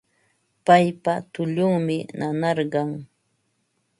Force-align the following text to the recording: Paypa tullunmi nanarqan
Paypa 0.65 1.13
tullunmi 1.33 1.97
nanarqan 2.19 2.89